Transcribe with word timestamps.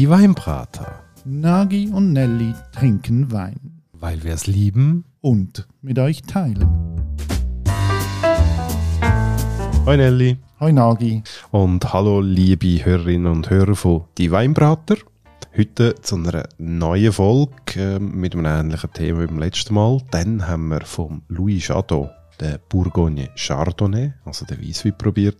Die 0.00 0.08
Weinbrater. 0.08 1.04
Nagi 1.26 1.90
und 1.92 2.14
Nelly 2.14 2.54
trinken 2.72 3.30
Wein. 3.32 3.82
Weil 3.92 4.24
wir 4.24 4.32
es 4.32 4.46
lieben. 4.46 5.04
Und 5.20 5.68
mit 5.82 5.98
euch 5.98 6.22
teilen. 6.22 6.66
Hoi 9.84 9.98
Nelly. 9.98 10.38
Hoi 10.58 10.72
Nagi. 10.72 11.22
Und 11.50 11.92
hallo 11.92 12.22
liebe 12.22 12.82
Hörerinnen 12.82 13.30
und 13.30 13.50
Hörer 13.50 13.74
von 13.74 14.04
Die 14.16 14.30
Weinbrater. 14.30 14.96
Heute 15.54 15.94
zu 15.96 16.16
einer 16.16 16.44
neuen 16.56 17.12
Folge 17.12 17.52
äh, 17.76 17.98
mit 17.98 18.34
einem 18.34 18.46
ähnlichen 18.46 18.94
Thema 18.94 19.20
wie 19.20 19.26
beim 19.26 19.38
letzten 19.38 19.74
Mal. 19.74 20.00
Dann 20.12 20.48
haben 20.48 20.68
wir 20.68 20.80
vom 20.80 21.20
Louis 21.28 21.68
Jadot 21.68 22.08
den 22.40 22.58
Bourgogne 22.68 23.30
Chardonnay, 23.36 24.14
also 24.24 24.44
den 24.46 24.60
Weisswein, 24.66 24.96
probiert. 24.96 25.38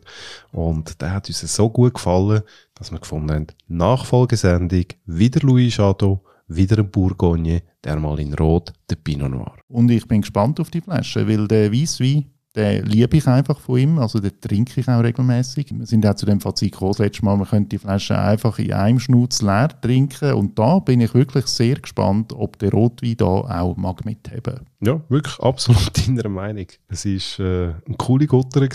Und 0.53 1.01
der 1.01 1.12
hat 1.12 1.29
uns 1.29 1.41
so 1.41 1.70
gut 1.70 1.95
gefallen, 1.95 2.43
dass 2.74 2.91
wir 2.91 2.98
gefunden 2.98 3.33
haben, 3.33 3.47
Nachfolgesendung, 3.69 4.84
wieder 5.07 5.41
Louis 5.41 5.77
Jadot, 5.77 6.21
wieder 6.48 6.79
ein 6.79 6.91
Bourgogne, 6.91 7.62
der 7.84 7.97
mal 7.97 8.19
in 8.21 8.34
Rot, 8.34 8.73
der 8.88 8.97
Pinot 8.97 9.30
Noir. 9.30 9.59
Und 9.69 9.91
ich 9.91 10.07
bin 10.07 10.21
gespannt 10.21 10.60
auf 10.60 10.71
die 10.71 10.80
Flasche, 10.80 11.27
weil 11.29 11.47
der 11.48 11.73
Weisswein 11.73 12.27
den 12.56 12.84
liebe 12.86 13.16
ich 13.16 13.27
einfach 13.28 13.60
von 13.60 13.78
ihm, 13.78 13.98
also 13.98 14.18
den 14.18 14.40
trinke 14.40 14.80
ich 14.80 14.88
auch 14.88 15.02
regelmäßig. 15.02 15.70
Wir 15.70 15.86
sind 15.86 16.04
auch 16.04 16.14
zu 16.14 16.27
dem 16.27 16.40
Fazit 16.40 16.73
gekommen, 16.73 16.92
das 16.92 16.98
letzte 16.98 17.24
Mal, 17.24 17.36
man 17.36 17.46
könnte 17.46 17.68
die 17.68 17.78
Flasche 17.78 18.18
einfach 18.18 18.59
in 18.59 18.73
einem 18.73 18.98
Schnutz 18.98 19.40
leer 19.40 19.68
trinken 19.80 20.34
und 20.34 20.59
da 20.59 20.80
bin 20.80 21.00
ich 21.00 21.14
wirklich 21.14 21.46
sehr 21.46 21.76
gespannt, 21.76 22.32
ob 22.32 22.59
der 22.59 22.73
Rotwein 22.73 23.16
da 23.16 23.24
auch 23.26 23.76
mag 23.76 24.04
mitheben. 24.04 24.66
Ja, 24.80 25.00
wirklich 25.09 25.38
absolut 25.38 25.96
deiner 26.09 26.28
Meinung. 26.28 26.66
Es 26.88 27.04
war 27.04 27.46
äh, 27.46 27.74
eine 27.86 27.96
coole 27.96 28.26
Gutter 28.26 28.66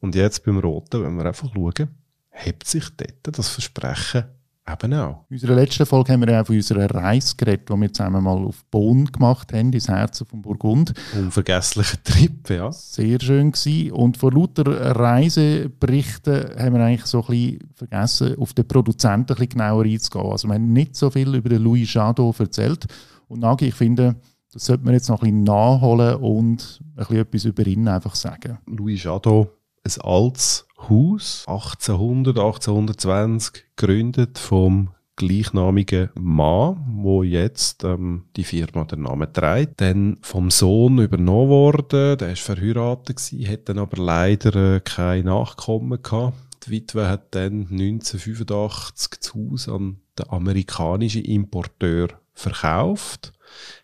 und 0.00 0.14
jetzt 0.14 0.44
beim 0.44 0.58
Roten, 0.58 1.02
wenn 1.02 1.16
wir 1.16 1.26
einfach 1.26 1.52
schauen, 1.52 1.88
hebt 2.30 2.66
sich 2.66 2.84
dort 2.96 3.38
das 3.38 3.48
Versprechen 3.48 4.24
Eben 4.66 4.94
auch. 4.94 5.26
In 5.28 5.34
unserer 5.34 5.54
letzten 5.56 5.84
Folge 5.84 6.12
haben 6.12 6.20
wir 6.20 6.30
ja 6.30 6.40
auch 6.40 6.46
von 6.46 6.56
unserer 6.56 6.90
Reise 6.90 7.36
geredet, 7.36 7.68
die 7.68 7.78
wir 7.78 7.92
zusammen 7.92 8.24
mal 8.24 8.38
auf 8.38 8.64
Bonn 8.70 9.04
gemacht 9.04 9.52
haben, 9.52 9.72
ins 9.74 9.88
Herzen 9.88 10.26
von 10.26 10.40
Burgund. 10.40 10.94
Unvergesslicher 11.14 12.02
Trip, 12.02 12.48
ja. 12.48 12.72
Sehr 12.72 13.20
schön 13.20 13.52
gewesen. 13.52 13.92
Und 13.92 14.16
vor 14.16 14.32
lauter 14.32 14.64
Reiseberichten 14.96 16.58
haben 16.58 16.74
wir 16.76 16.82
eigentlich 16.82 17.04
so 17.04 17.20
ein 17.20 17.26
bisschen 17.26 17.58
vergessen, 17.74 18.38
auf 18.38 18.54
den 18.54 18.66
Produzenten 18.66 19.32
ein 19.32 19.36
bisschen 19.36 19.48
genauer 19.50 19.84
einzugehen. 19.84 20.30
Also 20.30 20.48
wir 20.48 20.54
haben 20.54 20.72
nicht 20.72 20.96
so 20.96 21.10
viel 21.10 21.34
über 21.34 21.50
den 21.50 21.62
Louis 21.62 21.92
Jadot 21.92 22.40
erzählt. 22.40 22.86
Und 23.28 23.40
Nagi, 23.40 23.66
ich 23.66 23.74
finde, 23.74 24.16
das 24.50 24.64
sollte 24.64 24.84
man 24.84 24.94
jetzt 24.94 25.10
noch 25.10 25.20
ein 25.22 25.28
bisschen 25.30 25.44
nachholen 25.44 26.16
und 26.16 26.80
ein 26.80 26.96
bisschen 26.96 27.16
etwas 27.18 27.44
über 27.44 27.66
ihn 27.66 27.86
einfach 27.86 28.14
sagen. 28.14 28.56
Louis 28.66 29.02
Jadot, 29.02 29.50
ein 29.84 30.00
altes 30.00 30.66
Haus, 30.88 31.44
1800, 31.46 32.38
1820, 32.38 33.64
gegründet 33.76 34.38
vom 34.38 34.90
gleichnamigen 35.16 36.10
Mann, 36.14 36.84
wo 37.02 37.22
jetzt 37.22 37.84
ähm, 37.84 38.24
die 38.36 38.44
Firma 38.44 38.84
den 38.84 39.02
Namen 39.02 39.32
trägt. 39.32 39.80
Dann 39.80 40.18
vom 40.22 40.50
Sohn 40.50 40.98
übernommen 40.98 41.50
worden, 41.50 42.18
der 42.18 42.32
ist 42.32 42.42
verheiratet 42.42 43.20
hat 43.20 43.68
dann 43.68 43.78
aber 43.78 44.02
leider 44.02 44.76
äh, 44.76 44.80
kein 44.80 45.26
Nachkommen 45.26 46.02
gehabt. 46.02 46.36
Die 46.66 46.70
Witwe 46.70 47.08
hat 47.08 47.34
dann 47.34 47.68
1985 47.70 49.20
das 49.20 49.34
Haus 49.34 49.68
an 49.68 49.98
den 50.18 50.28
amerikanischen 50.30 51.24
Importeur 51.24 52.08
verkauft 52.32 53.32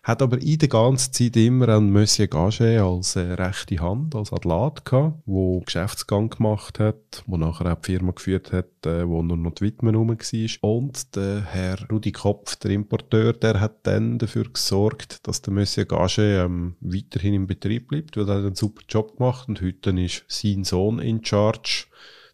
hat 0.03 0.21
aber 0.21 0.41
in 0.41 0.57
der 0.57 0.67
ganzen 0.67 1.13
Zeit 1.13 1.35
immer 1.35 1.69
einen 1.69 1.91
Monsieur 1.91 2.27
Gage 2.27 2.83
als 2.83 3.15
äh, 3.15 3.33
rechte 3.33 3.79
Hand, 3.79 4.15
als 4.15 4.33
Adlat 4.33 4.85
gehabt, 4.85 5.21
wo 5.25 5.59
Geschäftsgang 5.61 6.29
gemacht 6.29 6.79
hat, 6.79 7.23
wo 7.27 7.37
nachher 7.37 7.71
auch 7.71 7.81
die 7.81 7.91
Firma 7.91 8.11
geführt 8.11 8.51
hat, 8.51 8.85
äh, 8.85 9.07
wo 9.07 9.21
nur 9.21 9.37
noch 9.37 9.53
die 9.53 9.65
Widmen 9.65 9.95
rum 9.95 10.09
war. 10.09 10.69
Und 10.69 11.15
der 11.15 11.41
Herr 11.45 11.77
Rudi 11.91 12.11
Kopf, 12.11 12.55
der 12.57 12.71
Importeur, 12.71 13.33
der 13.33 13.59
hat 13.59 13.85
dann 13.87 14.17
dafür 14.17 14.45
gesorgt, 14.45 15.27
dass 15.27 15.41
der 15.41 15.53
Monsieur 15.53 15.85
Gage 15.85 16.43
ähm, 16.43 16.75
weiterhin 16.79 17.33
im 17.33 17.47
Betrieb 17.47 17.87
bleibt, 17.89 18.17
weil 18.17 18.27
er 18.27 18.35
hat 18.35 18.45
einen 18.45 18.55
super 18.55 18.81
Job 18.87 19.17
gemacht 19.17 19.47
und 19.47 19.61
heute 19.61 19.91
ist 20.01 20.23
sein 20.27 20.63
Sohn 20.63 20.99
in 20.99 21.23
Charge. 21.23 21.85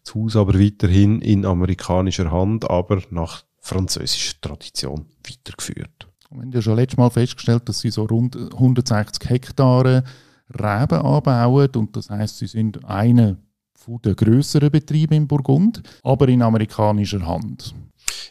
Das 0.04 0.14
Haus 0.14 0.36
aber 0.36 0.58
weiterhin 0.58 1.20
in 1.20 1.44
amerikanischer 1.44 2.30
Hand, 2.30 2.70
aber 2.70 3.02
nach 3.10 3.44
französischer 3.60 4.40
Tradition 4.40 5.06
weitergeführt. 5.26 6.07
Wir 6.30 6.42
haben 6.42 6.52
ja 6.52 6.60
schon 6.60 6.76
letztes 6.76 6.98
Mal 6.98 7.10
festgestellt, 7.10 7.68
dass 7.68 7.80
sie 7.80 7.90
so 7.90 8.04
rund 8.04 8.36
160 8.36 9.28
Hektare 9.30 10.04
Reben 10.50 11.00
anbauen 11.00 11.70
und 11.76 11.96
das 11.96 12.10
heißt, 12.10 12.38
sie 12.38 12.46
sind 12.46 12.84
einer 12.84 13.36
der 14.04 14.14
grösseren 14.14 14.70
Betriebe 14.70 15.14
in 15.14 15.26
Burgund, 15.26 15.82
aber 16.02 16.28
in 16.28 16.42
amerikanischer 16.42 17.26
Hand. 17.26 17.74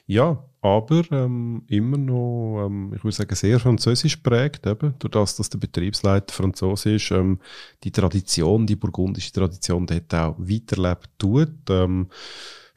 Ja, 0.06 0.44
aber 0.62 1.04
ähm, 1.12 1.64
immer 1.68 1.98
noch, 1.98 2.66
ähm, 2.66 2.94
ich 2.96 3.04
würde 3.04 3.16
sagen, 3.16 3.36
sehr 3.36 3.60
französisch 3.60 4.18
prägt, 4.18 4.68
eben, 4.68 4.94
durch 5.00 5.12
das, 5.12 5.36
dass 5.36 5.50
der 5.50 5.58
Betriebsleiter 5.58 6.34
Franzose 6.34 6.96
ist. 6.96 7.12
Ähm, 7.12 7.40
die 7.84 7.92
Tradition, 7.92 8.68
die 8.68 8.76
burgundische 8.76 9.32
Tradition, 9.32 9.88
dort 9.88 10.14
auch 10.14 10.36
weiterlebt 10.38 11.10
tut. 11.18 11.70
Ähm, 11.70 12.08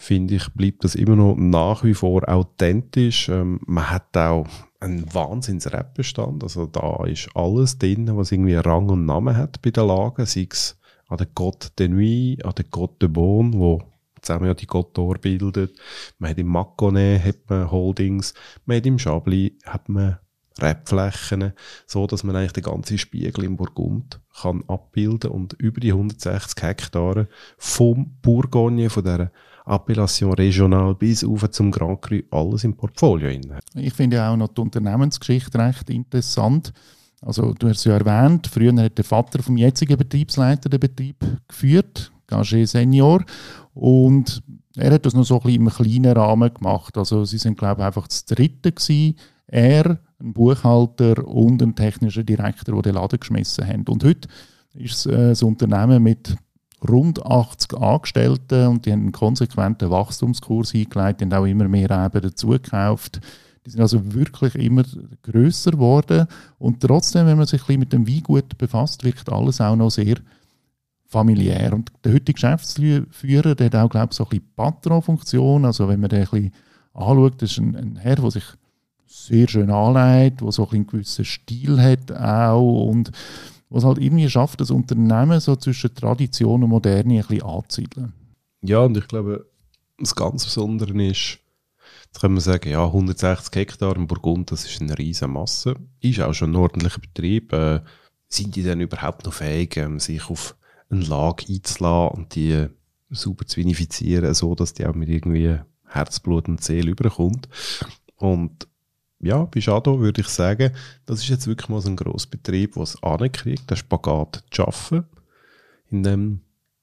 finde 0.00 0.36
ich, 0.36 0.48
bleibt 0.54 0.82
das 0.82 0.94
immer 0.94 1.14
noch 1.14 1.36
nach 1.36 1.84
wie 1.84 1.92
vor 1.92 2.26
authentisch. 2.26 3.28
Ähm, 3.28 3.60
man 3.66 3.90
hat 3.90 4.16
auch 4.16 4.46
ein 4.80 5.04
Wahnsinns-Rap-Bestand. 5.12 6.42
Also 6.42 6.64
da 6.66 7.04
ist 7.04 7.28
alles 7.34 7.76
drin, 7.76 8.10
was 8.16 8.32
irgendwie 8.32 8.54
Rang 8.54 8.88
und 8.88 9.04
Namen 9.04 9.36
hat 9.36 9.60
bei 9.60 9.70
den 9.70 9.86
Lagen. 9.86 10.24
Sei 10.24 10.48
es 10.50 10.78
an 11.08 11.18
der 11.18 11.28
Côte 11.28 11.70
de 11.78 11.88
Nuit, 11.88 12.42
an 12.44 12.54
der 12.56 12.64
Côte 12.64 12.98
de 13.02 13.08
Beaune, 13.08 13.52
wo 13.52 13.82
zusammen 14.22 14.46
ja 14.46 14.54
die 14.54 14.66
d'Or 14.66 15.18
bildet. 15.18 15.78
Man 16.18 16.30
hat 16.30 16.38
im 16.38 16.48
Mâconnais 16.48 17.22
hat 17.22 17.48
man 17.48 17.70
Holdings. 17.70 18.32
Man 18.64 18.78
hat 18.78 18.86
im 18.86 18.98
Chablis 18.98 19.52
hat 19.66 19.88
man 19.90 20.18
Rebflächen, 20.60 21.52
so 21.86 22.06
dass 22.06 22.24
man 22.24 22.36
eigentlich 22.36 22.52
den 22.52 22.64
ganzen 22.64 22.98
Spiegel 22.98 23.44
im 23.44 23.56
Burgund 23.56 24.20
kann 24.40 24.64
abbilden 24.66 25.30
und 25.30 25.52
über 25.54 25.80
die 25.80 25.92
160 25.92 26.62
Hektare 26.62 27.28
vom 27.58 28.16
Bourgogne, 28.22 28.90
von 28.90 29.04
dieser 29.04 29.30
Appellation 29.70 30.32
regional 30.34 30.94
bis 30.94 31.24
auf 31.24 31.48
zum 31.50 31.70
Grand 31.70 32.02
Cru 32.02 32.20
alles 32.30 32.64
im 32.64 32.76
Portfolio. 32.76 33.30
Ich 33.74 33.94
finde 33.94 34.16
ja 34.16 34.32
auch 34.32 34.36
noch 34.36 34.48
die 34.48 34.60
Unternehmensgeschichte 34.60 35.58
recht 35.58 35.88
interessant. 35.90 36.72
Also 37.22 37.52
du 37.52 37.68
hast 37.68 37.78
es 37.78 37.84
ja 37.84 37.98
erwähnt, 37.98 38.46
früher 38.46 38.74
hat 38.82 38.96
der 38.96 39.04
Vater 39.04 39.42
vom 39.42 39.56
jetzigen 39.56 39.96
Betriebsleiter 39.96 40.68
den 40.68 40.80
Betrieb 40.80 41.16
geführt, 41.46 42.10
Gagé 42.28 42.66
Senior, 42.66 43.24
und 43.74 44.42
er 44.76 44.92
hat 44.92 45.04
das 45.04 45.14
noch 45.14 45.24
so 45.24 45.34
ein 45.34 45.42
bisschen 45.42 45.62
im 45.62 45.68
kleinen 45.68 46.16
Rahmen 46.16 46.52
gemacht. 46.52 46.96
Also 46.96 47.24
sie 47.24 47.38
sind 47.38 47.58
glaube 47.58 47.82
ich 47.82 47.86
einfach 47.86 48.06
das 48.06 48.24
Dritte 48.24 48.72
gewesen. 48.72 49.16
Er, 49.46 49.98
ein 50.20 50.32
Buchhalter 50.32 51.26
und 51.26 51.60
ein 51.62 51.74
technischer 51.74 52.22
Direktor, 52.22 52.76
die 52.76 52.82
den 52.82 52.94
Laden 52.94 53.18
geschmissen 53.18 53.66
haben. 53.66 53.84
Und 53.88 54.04
heute 54.04 54.28
ist 54.74 54.94
es 54.94 55.06
äh, 55.06 55.32
ein 55.32 55.46
Unternehmen 55.46 56.02
mit 56.02 56.36
rund 56.88 57.24
80 57.24 57.78
Angestellte 57.78 58.68
und 58.68 58.86
die 58.86 58.92
haben 58.92 59.00
einen 59.00 59.12
konsequenten 59.12 59.90
Wachstumskurs 59.90 60.74
eingeleitet 60.74 61.22
und 61.22 61.34
auch 61.34 61.44
immer 61.44 61.68
mehr 61.68 61.90
Reben 61.90 62.22
dazugekauft. 62.22 63.20
Die 63.66 63.70
sind 63.70 63.80
also 63.80 64.14
wirklich 64.14 64.54
immer 64.54 64.84
grösser 65.22 65.72
geworden 65.72 66.26
und 66.58 66.80
trotzdem, 66.80 67.26
wenn 67.26 67.36
man 67.36 67.46
sich 67.46 67.68
ein 67.68 67.78
mit 67.78 67.92
dem 67.92 68.08
Weingut 68.08 68.56
befasst, 68.56 69.04
wirkt 69.04 69.30
alles 69.30 69.60
auch 69.60 69.76
noch 69.76 69.90
sehr 69.90 70.16
familiär. 71.10 71.72
Und 71.72 71.92
der 72.04 72.14
heutige 72.14 72.34
Geschäftsführer, 72.34 73.54
der 73.54 73.66
hat 73.66 73.74
auch, 73.74 73.90
glaube 73.90 74.08
ich, 74.10 74.16
so 74.16 74.24
ein 74.24 74.30
bisschen 74.30 74.46
Patron-Funktion. 74.56 75.64
Also 75.64 75.88
wenn 75.88 76.00
man 76.00 76.08
den 76.08 76.20
ein 76.20 76.30
bisschen 76.30 76.54
anschaut, 76.94 77.42
das 77.42 77.50
ist 77.50 77.58
ein, 77.58 77.76
ein 77.76 77.96
Herr, 77.96 78.16
der 78.16 78.30
sich 78.30 78.44
sehr 79.06 79.48
schön 79.48 79.70
anlegt, 79.70 80.40
der 80.40 80.52
so 80.52 80.68
ein 80.68 80.74
einen 80.74 80.86
gewissen 80.86 81.24
Stil 81.24 81.82
hat 81.82 82.12
auch 82.12 82.86
und 82.86 83.10
was 83.70 83.84
halt 83.84 83.98
irgendwie 83.98 84.28
schafft, 84.28 84.60
das 84.60 84.70
Unternehmen 84.70 85.40
so 85.40 85.56
zwischen 85.56 85.94
Tradition 85.94 86.62
und 86.62 86.70
Moderne 86.70 87.14
ein 87.14 87.26
bisschen 87.26 87.42
anzusiedeln. 87.42 88.12
Ja, 88.62 88.80
und 88.80 88.96
ich 88.96 89.06
glaube, 89.08 89.46
das 89.98 90.14
ganz 90.14 90.44
Besondere 90.44 90.92
ist, 91.04 91.38
jetzt 92.06 92.20
können 92.20 92.34
wir 92.34 92.40
sagen, 92.40 92.70
ja, 92.70 92.84
160 92.84 93.54
Hektar 93.54 93.96
im 93.96 94.06
Burgund, 94.06 94.50
das 94.50 94.64
ist 94.64 94.80
eine 94.82 94.98
riesige 94.98 95.28
Masse. 95.28 95.76
Ist 96.00 96.20
auch 96.20 96.34
schon 96.34 96.52
ein 96.52 96.56
ordentlicher 96.56 97.00
Betrieb. 97.00 97.52
Äh, 97.52 97.80
sind 98.28 98.56
die 98.56 98.62
dann 98.62 98.80
überhaupt 98.80 99.24
noch 99.24 99.32
fähig, 99.32 99.76
ähm, 99.76 99.98
sich 99.98 100.28
auf 100.28 100.56
eine 100.88 101.04
Lage 101.04 101.46
einzulassen 101.48 102.18
und 102.18 102.34
die 102.34 102.52
äh, 102.52 102.68
super 103.10 103.46
zu 103.46 103.58
vinifizieren, 103.58 104.34
so 104.34 104.54
dass 104.54 104.74
die 104.74 104.86
auch 104.86 104.94
mit 104.94 105.08
irgendwie 105.08 105.58
Herzblut 105.86 106.48
und 106.48 106.62
Seele 106.62 106.90
überkommt? 106.90 107.48
Und 108.16 108.68
ja, 109.20 109.44
bei 109.44 109.60
Shadow 109.60 110.00
würde 110.00 110.22
ich 110.22 110.28
sagen, 110.28 110.72
das 111.06 111.20
ist 111.20 111.28
jetzt 111.28 111.46
wirklich 111.46 111.68
mal 111.68 111.80
so 111.80 111.90
ein 111.90 111.96
Grossbetrieb, 111.96 112.74
der 112.74 112.82
es 112.82 113.02
ankriegt, 113.02 113.70
den 113.70 113.76
Spagat 113.76 114.44
zu 114.50 114.62
schaffen, 114.62 115.04
indem 115.90 116.40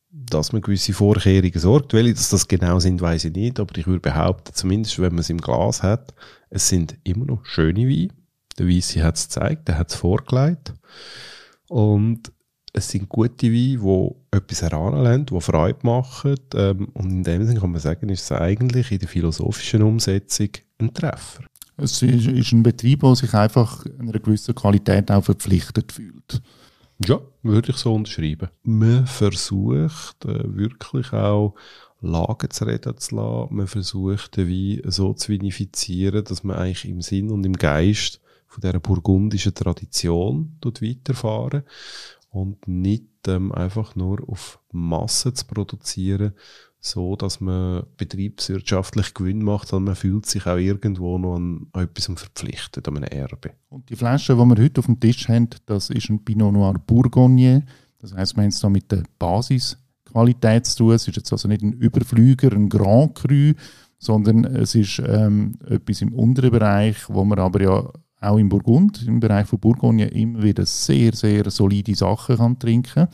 dass 0.09 0.51
man 0.51 0.61
gewisse 0.61 0.93
Vorkehrungen 0.93 1.59
sorgt. 1.59 1.93
Welche 1.93 2.13
dass 2.13 2.29
das 2.29 2.47
genau 2.47 2.79
sind, 2.79 3.01
weiß 3.01 3.25
ich 3.25 3.33
nicht, 3.33 3.59
aber 3.59 3.77
ich 3.77 3.87
würde 3.87 3.99
behaupten, 3.99 4.53
zumindest 4.53 4.99
wenn 4.99 5.13
man 5.13 5.19
es 5.19 5.29
im 5.29 5.39
Glas 5.39 5.83
hat, 5.83 6.13
es 6.49 6.67
sind 6.69 6.97
immer 7.03 7.25
noch 7.25 7.45
schöne 7.45 7.87
Weine. 7.87 8.09
Der 8.57 8.67
Weisse 8.67 9.03
hat 9.03 9.15
es 9.15 9.27
gezeigt, 9.27 9.67
der 9.67 9.77
hat 9.77 9.89
es 9.89 9.95
vorgelegt. 9.95 10.73
Und 11.67 12.31
es 12.73 12.89
sind 12.89 13.09
gute 13.09 13.47
Weine, 13.47 13.77
die 13.77 14.37
etwas 14.37 14.61
heranlassen, 14.61 15.25
die 15.27 15.41
Freude 15.41 15.79
machen. 15.83 16.35
Ähm, 16.55 16.87
und 16.93 17.11
in 17.11 17.23
dem 17.23 17.45
Sinne 17.45 17.59
kann 17.59 17.71
man 17.71 17.81
sagen, 17.81 18.09
ist 18.09 18.23
es 18.23 18.31
eigentlich 18.31 18.91
in 18.91 18.99
der 18.99 19.07
philosophischen 19.07 19.83
Umsetzung 19.83 20.49
ein 20.79 20.93
Treffer. 20.93 21.43
Es 21.77 22.01
ist 22.01 22.51
ein 22.51 22.63
Betrieb, 22.63 23.01
der 23.01 23.15
sich 23.15 23.33
einfach 23.33 23.85
einer 23.99 24.19
gewissen 24.19 24.55
Qualität 24.55 25.11
auch 25.11 25.23
verpflichtet 25.23 25.91
fühlt. 25.91 26.41
Ja, 27.05 27.21
würde 27.43 27.71
ich 27.71 27.77
so 27.77 27.93
unterschreiben. 27.93 28.49
Man 28.63 29.05
versucht 29.05 30.25
äh, 30.25 30.55
wirklich 30.55 31.13
auch 31.13 31.53
Lagen 32.01 32.49
zu 32.49 32.65
reden 32.65 32.97
zu 32.97 33.15
lassen. 33.15 33.55
Man 33.55 33.67
versucht 33.67 34.37
den 34.37 34.49
Wein 34.49 34.91
so 34.91 35.13
zu 35.13 35.29
vinifizieren, 35.31 36.23
dass 36.23 36.43
man 36.43 36.57
eigentlich 36.57 36.85
im 36.85 37.01
Sinn 37.01 37.29
und 37.29 37.45
im 37.45 37.53
Geist 37.53 38.19
von 38.47 38.61
dieser 38.61 38.79
burgundischen 38.79 39.53
Tradition 39.53 40.57
dort 40.61 40.81
weiterfahren 40.81 41.63
und 42.41 42.67
nicht 42.67 43.27
ähm, 43.27 43.51
einfach 43.51 43.95
nur 43.95 44.27
auf 44.29 44.59
Masse 44.71 45.33
zu 45.33 45.45
produzieren, 45.45 46.33
so 46.79 47.15
dass 47.15 47.41
man 47.41 47.83
betriebswirtschaftlich 47.97 49.13
Gewinn 49.13 49.43
macht, 49.43 49.69
sondern 49.69 49.93
man 49.93 49.95
fühlt 49.95 50.25
sich 50.25 50.45
auch 50.45 50.57
irgendwo 50.57 51.17
noch 51.17 51.35
an, 51.35 51.67
etwas 51.73 52.05
verpflichtet, 52.05 52.87
an 52.87 52.97
einem 52.97 53.09
Erbe. 53.09 53.51
Und 53.69 53.89
die 53.89 53.95
Flasche, 53.95 54.35
die 54.35 54.39
wir 54.39 54.63
heute 54.63 54.79
auf 54.79 54.85
dem 54.85 54.99
Tisch 54.99 55.27
haben, 55.27 55.49
das 55.65 55.89
ist 55.89 56.09
ein 56.09 56.23
Pinot 56.23 56.53
Noir 56.53 56.75
Bourgogne. 56.85 57.65
Das 57.99 58.13
heißt, 58.13 58.35
wir 58.35 58.43
haben 58.43 58.49
es 58.49 58.59
da 58.59 58.69
mit 58.69 58.91
der 58.91 59.03
Basisqualität 59.17 60.67
zu 60.67 60.77
tun. 60.77 60.93
Es 60.93 61.07
ist 61.07 61.15
jetzt 61.15 61.31
also 61.31 61.47
nicht 61.47 61.63
ein 61.63 61.73
Überflüger, 61.73 62.51
ein 62.51 62.69
Grand 62.69 63.15
Cru, 63.15 63.53
sondern 63.97 64.45
es 64.45 64.75
ist 64.75 64.99
ähm, 64.99 65.57
etwas 65.67 66.01
im 66.01 66.13
unteren 66.13 66.51
Bereich, 66.51 67.09
wo 67.09 67.25
man 67.25 67.39
aber 67.39 67.61
ja 67.61 67.91
auch 68.19 68.37
im 68.37 68.49
Burgund, 68.49 69.05
im 69.07 69.19
Bereich 69.19 69.47
von 69.47 69.59
Bourgogne, 69.59 70.07
immer 70.07 70.41
wieder 70.41 70.65
sehr, 70.65 71.13
sehr 71.13 71.49
solide 71.49 71.95
Sachen 71.95 72.37
kann 72.37 72.59
trinken 72.59 73.07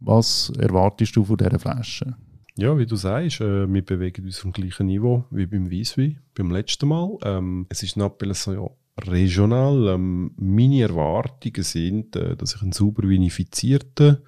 Was 0.00 0.52
erwartest 0.58 1.16
du 1.16 1.24
von 1.24 1.36
dieser 1.36 1.58
Flasche? 1.58 2.16
Ja, 2.58 2.78
wie 2.78 2.86
du 2.86 2.96
sagst, 2.96 3.40
äh, 3.42 3.72
wir 3.72 3.84
bewegen 3.84 4.24
uns 4.24 4.38
vom 4.38 4.52
gleichen 4.52 4.86
Niveau 4.86 5.24
wie 5.30 5.46
beim 5.46 5.70
Weisswein, 5.70 6.20
beim 6.34 6.50
letzten 6.50 6.88
Mal. 6.88 7.16
Ähm, 7.22 7.66
es 7.68 7.82
ist 7.82 7.96
so 7.96 8.52
ja, 8.52 8.70
regional. 9.10 9.88
Ähm, 9.88 10.32
meine 10.36 10.80
Erwartungen 10.80 11.62
sind, 11.62 12.16
äh, 12.16 12.34
dass 12.34 12.54
ich 12.54 12.62
einen 12.62 12.72
sauber 12.72 13.08
vinifizierten, 13.08 14.18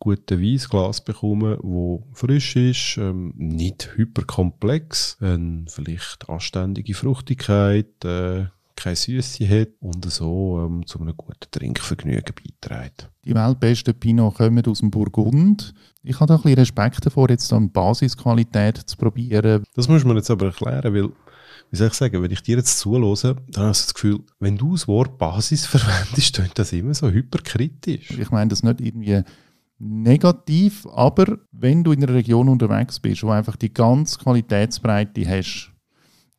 guten 0.00 0.42
Weissglas 0.42 1.04
bekomme, 1.04 1.58
wo 1.62 2.08
frisch 2.12 2.56
ist, 2.56 2.96
ähm, 2.98 3.34
nicht 3.36 3.96
hyperkomplex, 3.96 5.18
äh, 5.20 5.38
vielleicht 5.66 6.28
anständige 6.28 6.94
Fruchtigkeit, 6.94 8.04
äh, 8.04 8.46
keine 8.82 8.96
Süße 8.96 9.48
hat 9.48 9.68
und 9.80 10.10
so 10.10 10.66
ähm, 10.66 10.86
zu 10.86 11.00
einem 11.00 11.16
guten 11.16 11.50
Trinkvergnügen 11.50 12.34
beiträgt. 12.34 13.10
Die 13.24 13.34
weltbesten 13.34 13.94
Pinot 13.94 14.34
kommen 14.34 14.64
aus 14.66 14.80
dem 14.80 14.90
Burgund. 14.90 15.74
Ich 16.02 16.18
habe 16.18 16.26
da 16.26 16.36
ein 16.36 16.42
bisschen 16.42 16.58
Respekt 16.58 17.04
davor, 17.04 17.28
jetzt 17.28 17.52
dann 17.52 17.70
Basisqualität 17.70 18.78
zu 18.78 18.96
probieren. 18.96 19.64
Das 19.74 19.88
muss 19.88 20.04
man 20.04 20.16
jetzt 20.16 20.30
aber 20.30 20.46
erklären, 20.46 20.94
weil 20.94 21.10
wie 21.70 21.76
soll 21.76 21.88
ich 21.88 21.94
sagen, 21.94 22.22
wenn 22.22 22.30
ich 22.30 22.42
dir 22.42 22.56
jetzt 22.56 22.78
zulose, 22.78 23.36
dann 23.48 23.66
hast 23.66 23.82
du 23.82 23.86
das 23.86 23.94
Gefühl, 23.94 24.20
wenn 24.40 24.56
du 24.56 24.72
das 24.72 24.88
Wort 24.88 25.18
Basis 25.18 25.66
verwendest, 25.66 26.34
klingt 26.34 26.58
das 26.58 26.72
immer 26.72 26.94
so 26.94 27.10
hyperkritisch. 27.10 28.10
Ich 28.18 28.30
meine 28.30 28.48
das 28.48 28.62
nicht 28.62 28.80
irgendwie 28.80 29.22
negativ, 29.78 30.86
aber 30.92 31.38
wenn 31.52 31.84
du 31.84 31.92
in 31.92 32.02
einer 32.02 32.12
Region 32.12 32.48
unterwegs 32.48 33.00
bist, 33.00 33.22
wo 33.22 33.30
einfach 33.30 33.56
die 33.56 33.72
ganze 33.72 34.18
Qualitätsbreite 34.18 35.26
hast, 35.26 35.72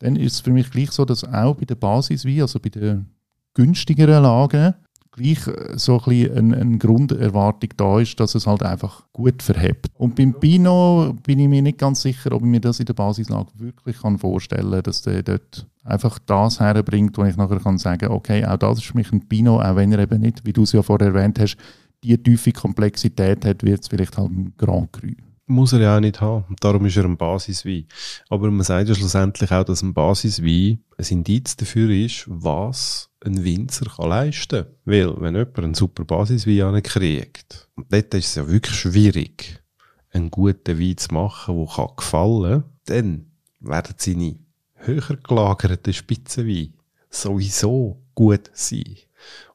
dann 0.02 0.16
ist 0.16 0.34
es 0.34 0.40
für 0.40 0.50
mich 0.50 0.70
gleich 0.70 0.90
so, 0.90 1.04
dass 1.04 1.24
auch 1.24 1.54
bei 1.54 1.64
der 1.64 1.76
Basiswein, 1.76 2.42
also 2.42 2.58
bei 2.58 2.70
den 2.70 3.06
günstigeren 3.54 4.22
Lagen, 4.22 4.74
gleich 5.12 5.46
äh, 5.46 5.78
so 5.78 5.98
ein 5.98 6.04
bisschen 6.04 6.36
eine, 6.36 6.56
eine 6.56 6.78
Grunderwartung 6.78 7.70
da 7.76 8.00
ist, 8.00 8.18
dass 8.18 8.34
es 8.34 8.46
halt 8.46 8.62
einfach 8.62 9.04
gut 9.12 9.42
verhebt. 9.42 9.86
Und 9.98 10.16
beim 10.16 10.34
Pinot 10.34 11.22
bin 11.22 11.38
ich 11.38 11.48
mir 11.48 11.62
nicht 11.62 11.78
ganz 11.78 12.02
sicher, 12.02 12.32
ob 12.32 12.42
ich 12.42 12.48
mir 12.48 12.60
das 12.60 12.80
in 12.80 12.86
der 12.86 12.94
Basislage 12.94 13.50
wirklich 13.58 14.00
kann 14.00 14.18
vorstellen 14.18 14.72
kann, 14.72 14.82
dass 14.82 15.02
der 15.02 15.22
dort 15.22 15.66
einfach 15.84 16.18
das 16.18 16.58
herbringt, 16.58 17.16
wo 17.16 17.24
ich 17.24 17.36
nachher 17.36 17.60
kann 17.60 17.78
sagen 17.78 18.10
okay, 18.10 18.44
auch 18.44 18.56
das 18.56 18.78
ist 18.78 18.86
für 18.86 18.96
mich 18.96 19.12
ein 19.12 19.28
Pinot, 19.28 19.62
auch 19.62 19.76
wenn 19.76 19.92
er 19.92 20.00
eben 20.00 20.20
nicht, 20.20 20.44
wie 20.44 20.52
du 20.52 20.62
es 20.62 20.72
ja 20.72 20.82
vorher 20.82 21.08
erwähnt 21.08 21.38
hast, 21.38 21.56
die 22.02 22.20
tiefe 22.20 22.52
Komplexität 22.52 23.44
hat, 23.44 23.62
wird 23.62 23.82
es 23.82 23.88
vielleicht 23.88 24.16
halt 24.16 24.32
ein 24.32 24.52
Grand 24.56 24.92
Cru. 24.92 25.10
Muss 25.52 25.72
er 25.72 25.80
ja 25.80 25.96
auch 25.96 26.00
nicht 26.00 26.20
haben. 26.20 26.56
Darum 26.60 26.86
ist 26.86 26.96
er 26.96 27.04
ein 27.04 27.16
Basiswein. 27.16 27.86
Aber 28.30 28.50
man 28.50 28.64
sagt 28.64 28.88
ja 28.88 28.94
schlussendlich 28.94 29.50
auch, 29.52 29.64
dass 29.64 29.82
ein 29.82 29.92
Basiswein 29.92 30.82
ein 30.96 31.06
Indiz 31.10 31.56
dafür 31.56 31.90
ist, 31.90 32.24
was 32.26 33.10
ein 33.24 33.44
Winzer 33.44 33.86
kann 33.86 34.08
leisten 34.08 34.64
kann. 34.64 34.74
Weil, 34.84 35.20
wenn 35.20 35.34
jemand 35.34 35.58
einen 35.58 35.74
super 35.74 36.04
Basiswein 36.04 36.82
kriegt, 36.82 37.68
und 37.76 37.92
dort 37.92 38.14
ist 38.14 38.26
es 38.26 38.34
ja 38.36 38.48
wirklich 38.48 38.76
schwierig, 38.76 39.62
einen 40.10 40.30
guten 40.30 40.78
Wein 40.78 40.96
zu 40.96 41.12
machen, 41.12 41.56
der 41.56 41.74
kann 41.74 41.96
gefallen 41.96 42.64
dann 42.84 43.26
werden 43.60 43.94
seine 43.96 44.38
höher 44.74 45.16
gelagerten 45.22 45.92
Spitzenweine 45.92 46.72
sowieso 47.10 48.02
gut 48.14 48.50
sein. 48.54 48.96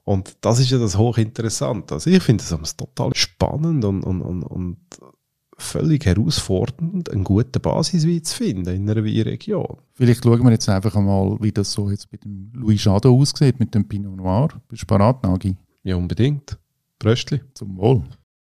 Und 0.03 0.37
das 0.41 0.59
ist 0.59 0.71
ja 0.71 0.77
das 0.77 0.97
hochinteressante. 0.97 1.95
Also 1.95 2.09
ich 2.09 2.23
finde 2.23 2.43
es 2.43 2.75
total 2.77 3.13
spannend 3.13 3.83
und, 3.83 4.03
und, 4.03 4.21
und, 4.21 4.43
und 4.43 4.77
völlig 5.57 6.05
herausfordernd, 6.05 7.09
einen 7.09 7.23
guten 7.23 7.61
Basiswein 7.61 8.23
zu 8.23 8.35
finden 8.35 8.69
in 8.69 8.89
einer 8.89 9.03
Weinregion. 9.03 9.77
Vielleicht 9.93 10.23
schauen 10.23 10.43
wir 10.43 10.51
jetzt 10.51 10.69
einfach 10.69 10.95
einmal, 10.95 11.37
wie 11.41 11.51
das 11.51 11.71
so 11.71 11.89
jetzt 11.89 12.11
mit 12.11 12.23
dem 12.23 12.51
Louis 12.53 12.83
Jadot 12.83 13.05
aussieht, 13.05 13.59
mit 13.59 13.73
dem 13.73 13.87
Pinot 13.87 14.15
Noir. 14.15 14.49
Bist 14.67 14.83
du 14.83 14.85
parat, 14.85 15.23
Nagi? 15.23 15.55
Ja, 15.83 15.95
unbedingt. 15.95 16.57
Bröstli. 16.99 17.41
Zum 17.53 17.77
Wohl. 17.77 18.03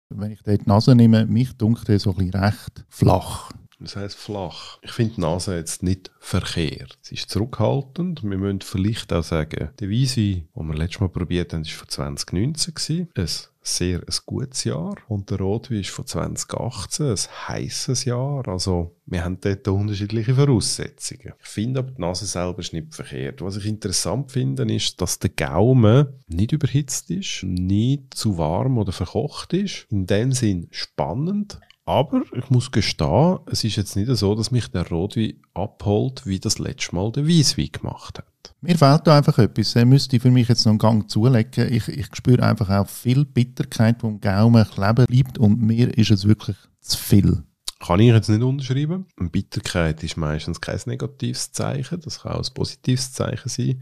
Wenn 0.10 0.32
ich 0.32 0.42
dort 0.44 0.62
die 0.62 0.70
Nase 0.70 0.96
nehme, 0.96 1.26
mich 1.26 1.54
dunkelt 1.54 1.90
er 1.90 2.00
so 2.00 2.12
ein 2.12 2.18
bisschen 2.18 2.34
recht 2.34 2.86
flach. 2.90 3.52
Das 3.82 3.96
heißt 3.96 4.16
flach. 4.16 4.78
Ich 4.82 4.92
finde 4.92 5.16
die 5.16 5.22
Nase 5.22 5.56
jetzt 5.56 5.82
nicht 5.82 6.12
verkehrt. 6.20 6.98
Sie 7.02 7.16
ist 7.16 7.30
zurückhaltend. 7.30 8.24
Wir 8.24 8.38
müssen 8.38 8.62
vielleicht 8.62 9.12
auch 9.12 9.24
sagen, 9.24 9.70
der 9.80 9.90
Weise, 9.90 10.16
den 10.22 10.48
wir 10.54 10.76
letztes 10.76 11.02
Mal 11.02 11.10
probiert 11.10 11.54
haben, 11.54 11.66
war 11.66 11.72
von 11.72 11.88
2019. 11.88 13.10
Ein 13.16 13.28
sehr 13.64 14.00
ein 14.00 14.16
gutes 14.26 14.64
Jahr. 14.64 14.96
Und 15.08 15.30
der 15.30 15.40
Rotwein 15.40 15.80
ist 15.80 15.90
von 15.90 16.06
2018, 16.06 17.08
ein 17.08 17.18
heißes 17.48 18.06
Jahr. 18.06 18.48
Also, 18.48 18.96
wir 19.06 19.24
haben 19.24 19.40
dort 19.42 19.68
unterschiedliche 19.68 20.36
Voraussetzungen. 20.36 21.34
Ich 21.40 21.48
finde 21.48 21.80
aber, 21.80 21.92
die 21.92 22.02
Nase 22.02 22.26
selber 22.26 22.60
ist 22.60 22.74
nicht 22.74 22.94
verkehrt. 22.94 23.42
Was 23.42 23.58
ich 23.58 23.66
interessant 23.66 24.32
finde, 24.32 24.72
ist, 24.74 25.02
dass 25.02 25.20
der 25.20 25.32
Gaumen 25.32 26.08
nicht 26.28 26.52
überhitzt 26.52 27.10
ist, 27.10 27.44
nicht 27.44 28.14
zu 28.14 28.38
warm 28.38 28.78
oder 28.78 28.92
verkocht 28.92 29.54
ist. 29.54 29.86
In 29.90 30.06
dem 30.06 30.32
Sinn 30.32 30.68
spannend, 30.72 31.60
aber 31.86 32.22
ich 32.34 32.50
muss 32.50 32.72
gestehen, 32.72 33.40
es 33.48 33.64
ist 33.64 33.76
jetzt 33.76 33.96
nicht 33.96 34.10
so, 34.16 34.36
dass 34.36 34.52
mich 34.52 34.68
der 34.68 34.88
Rotwein 34.88 35.42
abholt, 35.54 36.26
wie 36.26 36.40
das 36.40 36.60
letzte 36.60 36.96
Mal 36.96 37.12
der 37.12 37.28
Weißwein 37.28 37.72
gemacht 37.72 38.20
hat. 38.20 38.56
Mir 38.62 38.78
fehlt 38.78 39.08
da 39.08 39.18
einfach 39.18 39.40
etwas. 39.40 39.76
Er 39.76 39.86
müsste 39.86 40.20
für 40.20 40.30
mich 40.30 40.48
jetzt 40.48 40.66
noch 40.66 40.72
einen 40.72 40.80
Gang 40.80 41.10
zulegen. 41.10 41.74
Ich, 41.74 41.88
ich 41.88 42.08
spüre 42.14 42.44
einfach 42.44 42.70
auch 42.70 42.88
viel 42.88 43.26
Bitterkeit, 43.26 44.02
die 44.02 44.08
im 44.08 44.22
Gaumen 44.22 44.66
kleben 44.66 45.06
bleibt 45.06 45.38
und 45.40 45.62
mir 45.62 45.98
ist 45.98 46.12
es 46.12 46.28
wirklich 46.28 46.58
zu 46.80 46.98
viel. 46.98 47.44
Kann 47.80 48.00
ich 48.00 48.14
jetzt 48.14 48.30
nicht 48.30 48.44
unterschreiben. 48.44 49.08
Bitterkeit 49.18 50.04
ist 50.04 50.18
meistens 50.18 50.62
kein 50.62 50.80
negatives 50.86 51.52
Zeichen, 51.52 52.00
das 52.02 52.22
kann 52.22 52.34
auch 52.34 52.48
ein 52.48 52.54
positives 52.54 53.12
Zeichen 53.12 53.50
sein. 53.50 53.82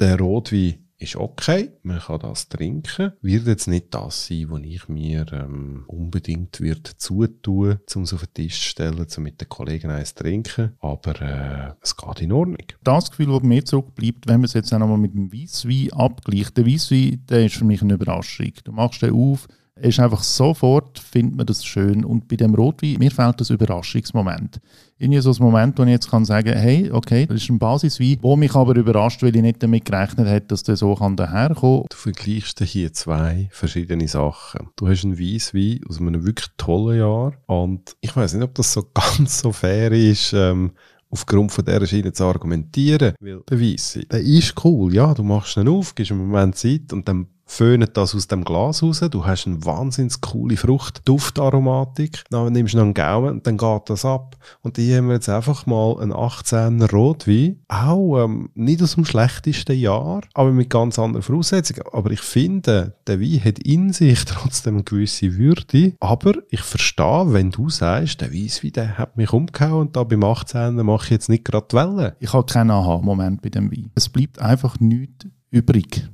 Der 0.00 0.18
Rotwein 0.18 0.87
ist 0.98 1.16
okay, 1.16 1.70
man 1.82 2.00
kann 2.00 2.20
das 2.20 2.48
trinken. 2.48 3.12
Wird 3.22 3.46
jetzt 3.46 3.68
nicht 3.68 3.94
das 3.94 4.26
sein, 4.26 4.50
was 4.50 4.62
ich 4.62 4.88
mir 4.88 5.26
ähm, 5.32 5.84
unbedingt 5.86 6.60
wird 6.60 6.86
zutun, 6.86 7.78
um 7.94 8.02
es 8.02 8.12
auf 8.12 8.26
den 8.26 8.34
Tisch 8.34 8.60
zu 8.60 8.68
stellen, 8.70 9.06
um 9.16 9.22
mit 9.22 9.40
den 9.40 9.48
Kollegen 9.48 9.90
eins 9.90 10.14
zu 10.14 10.24
trinken. 10.24 10.76
Aber 10.80 11.20
äh, 11.20 11.74
es 11.80 11.96
geht 11.96 12.20
in 12.20 12.32
Ordnung. 12.32 12.66
Das 12.82 13.10
Gefühl, 13.10 13.28
das 13.28 13.42
mir 13.42 13.64
zurückbleibt, 13.64 14.26
wenn 14.26 14.40
man 14.40 14.44
es 14.44 14.54
jetzt 14.54 14.72
auch 14.74 14.78
nochmal 14.78 14.98
mit 14.98 15.14
dem 15.14 15.32
Weisswein 15.32 15.92
abgleicht. 15.92 16.56
Der 16.56 16.66
Weisswein, 16.66 17.24
der 17.28 17.46
ist 17.46 17.56
für 17.56 17.64
mich 17.64 17.80
eine 17.80 17.94
Überraschung. 17.94 18.52
Du 18.64 18.72
machst 18.72 19.02
den 19.02 19.12
auf, 19.14 19.46
ist 19.80 20.00
einfach 20.00 20.22
sofort, 20.22 20.98
findet 20.98 21.36
man 21.36 21.46
das 21.46 21.64
schön. 21.64 22.04
Und 22.04 22.28
bei 22.28 22.36
dem 22.36 22.54
Rotwein, 22.54 22.96
mir 22.98 23.10
fehlt 23.10 23.40
das 23.40 23.50
Überraschungsmoment. 23.50 24.60
Irgendwie 24.98 25.20
so 25.20 25.30
ein 25.30 25.36
Moment, 25.38 25.78
wo 25.78 25.84
ich 25.84 25.90
jetzt 25.90 26.10
kann 26.10 26.24
sagen 26.24 26.56
hey, 26.56 26.90
okay, 26.90 27.26
das 27.26 27.42
ist 27.42 27.50
ein 27.50 27.58
Basiswein, 27.58 28.18
wo 28.20 28.36
mich 28.36 28.54
aber 28.54 28.74
überrascht, 28.74 29.22
weil 29.22 29.34
ich 29.34 29.42
nicht 29.42 29.62
damit 29.62 29.84
gerechnet 29.84 30.26
hätte, 30.26 30.48
dass 30.48 30.64
der 30.64 30.76
so 30.76 30.94
kann 30.94 31.16
daherkommen 31.16 31.84
Du 31.88 31.96
vergleichst 31.96 32.60
hier 32.64 32.92
zwei 32.92 33.48
verschiedene 33.52 34.08
Sachen. 34.08 34.68
Du 34.76 34.88
hast 34.88 35.04
einen 35.04 35.18
Weisswein 35.18 35.80
aus 35.88 36.00
einem 36.00 36.26
wirklich 36.26 36.48
tollen 36.56 36.98
Jahr 36.98 37.32
und 37.46 37.96
ich 38.00 38.16
weiß 38.16 38.34
nicht, 38.34 38.42
ob 38.42 38.54
das 38.54 38.72
so 38.72 38.84
ganz 38.94 39.40
so 39.40 39.52
fair 39.52 39.92
ist, 39.92 40.32
ähm, 40.32 40.72
aufgrund 41.10 41.52
von 41.52 41.64
dieser 41.64 41.86
Schiene 41.86 42.12
zu 42.12 42.24
argumentieren. 42.24 43.14
Weil 43.20 43.40
der 43.48 43.60
Weisse, 43.60 44.04
der 44.04 44.20
ist 44.20 44.54
cool, 44.64 44.92
ja, 44.94 45.14
du 45.14 45.22
machst 45.22 45.56
ihn 45.56 45.68
auf, 45.68 45.94
gibst 45.94 46.12
einen 46.12 46.26
Moment 46.26 46.56
Zeit 46.56 46.92
und 46.92 47.08
dann 47.08 47.28
föhnen 47.48 47.88
das 47.92 48.14
aus 48.14 48.28
dem 48.28 48.44
Glas 48.44 48.82
raus. 48.82 49.00
Du 49.10 49.26
hast 49.26 49.46
eine 49.46 49.64
wahnsinnig 49.64 50.20
coole 50.20 50.56
Frucht, 50.56 51.00
Duftaromatik. 51.08 52.22
Dann 52.30 52.52
nimmst 52.52 52.74
du 52.74 52.78
noch 52.78 52.84
einen 52.84 52.94
Gaumen 52.94 53.30
und 53.30 53.46
dann 53.46 53.56
geht 53.56 53.90
das 53.90 54.04
ab. 54.04 54.36
Und 54.60 54.76
hier 54.76 54.98
haben 54.98 55.08
wir 55.08 55.14
jetzt 55.14 55.28
einfach 55.28 55.66
mal 55.66 55.98
einen 55.98 56.12
18er 56.12 56.90
Rotwein. 56.90 57.60
Auch 57.68 58.24
ähm, 58.24 58.50
nicht 58.54 58.82
aus 58.82 58.94
dem 58.94 59.06
schlechtesten 59.06 59.76
Jahr, 59.76 60.20
aber 60.34 60.52
mit 60.52 60.70
ganz 60.70 60.98
anderen 60.98 61.22
Voraussetzungen. 61.22 61.82
Aber 61.90 62.10
ich 62.10 62.20
finde, 62.20 62.94
der 63.06 63.20
Wein 63.20 63.42
hat 63.42 63.58
in 63.60 63.92
sich 63.92 64.24
trotzdem 64.26 64.74
eine 64.74 64.84
gewisse 64.84 65.36
Würde. 65.38 65.94
Aber 66.00 66.34
ich 66.50 66.60
verstehe, 66.60 67.32
wenn 67.32 67.50
du 67.50 67.70
sagst, 67.70 68.20
der 68.20 68.32
Weisswein, 68.32 68.72
der 68.72 68.98
hat 68.98 69.16
mich 69.16 69.32
umgehauen 69.32 69.88
und 69.88 69.96
da 69.96 70.04
beim 70.04 70.22
18er 70.22 70.82
mache 70.82 71.06
ich 71.06 71.10
jetzt 71.10 71.28
nicht 71.28 71.46
gerade 71.46 71.66
die 71.70 71.76
Welle. 71.76 72.16
Ich 72.20 72.32
habe 72.32 72.44
keinen 72.44 72.70
Aha-Moment 72.70 73.40
bei 73.40 73.48
dem 73.48 73.72
Wein. 73.72 73.90
Es 73.94 74.08
bleibt 74.08 74.38
einfach 74.38 74.78
nichts 74.80 75.26
übrig 75.50 76.10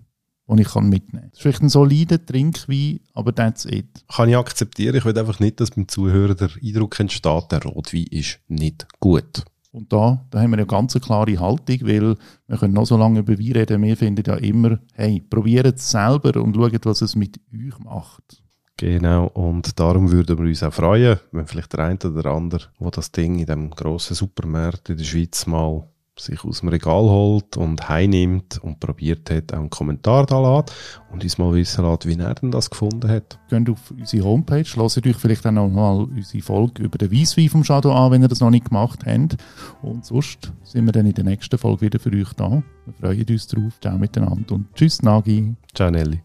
den 0.56 0.66
ich 0.66 0.74
mitnehmen 0.74 1.22
kann. 1.22 1.30
Es 1.32 1.38
ist 1.38 1.42
vielleicht 1.42 1.62
ein 1.62 1.68
solider 1.68 2.24
Trinkwein, 2.24 3.00
aber 3.12 3.34
that's 3.34 3.64
it. 3.64 4.04
Kann 4.14 4.28
ich 4.28 4.36
akzeptieren. 4.36 4.96
Ich 4.96 5.04
will 5.04 5.18
einfach 5.18 5.40
nicht, 5.40 5.60
dass 5.60 5.70
beim 5.70 5.88
Zuhörer 5.88 6.34
der 6.34 6.50
Eindruck 6.62 6.98
entsteht, 7.00 7.52
der 7.52 7.62
Rotwein 7.62 8.06
ist 8.10 8.40
nicht 8.48 8.86
gut. 9.00 9.44
Und 9.72 9.92
da, 9.92 10.24
da 10.30 10.40
haben 10.40 10.50
wir 10.50 10.58
eine 10.58 10.66
ganz 10.66 10.94
klare 10.94 11.38
Haltung, 11.40 11.78
weil 11.82 12.16
wir 12.46 12.58
können 12.58 12.74
noch 12.74 12.86
so 12.86 12.96
lange 12.96 13.20
über 13.20 13.36
Wein 13.36 13.52
reden, 13.52 13.82
wir 13.82 13.96
finden 13.96 14.22
ja 14.24 14.36
immer, 14.36 14.78
hey, 14.92 15.20
probiert 15.28 15.78
es 15.78 15.90
selber 15.90 16.40
und 16.40 16.54
schaut, 16.54 16.86
was 16.86 17.02
es 17.02 17.16
mit 17.16 17.40
euch 17.52 17.76
macht. 17.80 18.44
Genau, 18.76 19.26
und 19.28 19.78
darum 19.78 20.10
würden 20.10 20.38
wir 20.38 20.46
uns 20.46 20.62
auch 20.62 20.72
freuen, 20.72 21.18
wenn 21.32 21.46
vielleicht 21.46 21.72
der 21.72 21.80
eine 21.80 21.98
oder 22.04 22.22
der 22.22 22.32
andere, 22.32 22.66
wo 22.78 22.90
das 22.90 23.10
Ding 23.10 23.38
in 23.38 23.46
dem 23.46 23.70
grossen 23.70 24.14
Supermarkt 24.14 24.90
in 24.90 24.96
der 24.96 25.04
Schweiz 25.04 25.46
mal 25.46 25.88
sich 26.18 26.44
aus 26.44 26.60
dem 26.60 26.68
Regal 26.68 27.02
holt 27.02 27.56
und 27.56 27.88
heimnimmt 27.88 28.58
und 28.62 28.80
probiert 28.80 29.30
hat, 29.30 29.52
auch 29.52 29.58
einen 29.58 29.70
Kommentar 29.70 30.26
da 30.26 30.40
lässt 30.40 30.72
und 31.12 31.22
uns 31.22 31.38
mal 31.38 31.52
wissen 31.54 31.84
lässt, 31.84 32.06
wie 32.06 32.18
er 32.18 32.34
denn 32.34 32.50
das 32.50 32.70
gefunden 32.70 33.08
hat. 33.08 33.38
Geht 33.48 33.68
auf 33.68 33.90
unsere 33.90 34.24
Homepage, 34.24 34.64
hört 34.76 35.06
euch 35.06 35.16
vielleicht 35.16 35.46
auch 35.46 35.52
noch 35.52 35.68
mal 35.68 36.04
unsere 36.04 36.42
Folge 36.42 36.82
über 36.82 36.98
den 36.98 37.12
Weisswein 37.12 37.48
vom 37.48 37.64
Shadow 37.64 37.92
an, 37.92 38.12
wenn 38.12 38.22
ihr 38.22 38.28
das 38.28 38.40
noch 38.40 38.50
nicht 38.50 38.66
gemacht 38.66 39.00
habt. 39.06 39.36
Und 39.82 40.04
sonst 40.04 40.52
sind 40.62 40.84
wir 40.86 40.92
dann 40.92 41.06
in 41.06 41.14
der 41.14 41.24
nächsten 41.24 41.58
Folge 41.58 41.82
wieder 41.82 41.98
für 41.98 42.12
euch 42.12 42.32
da. 42.34 42.62
Wir 42.86 42.94
freuen 43.00 43.26
uns 43.28 43.46
drauf. 43.46 43.80
Ciao 43.80 43.98
miteinander 43.98 44.54
und 44.54 44.74
tschüss 44.74 45.02
Nagi. 45.02 45.54
Ciao 45.74 45.90
Nelly. 45.90 46.22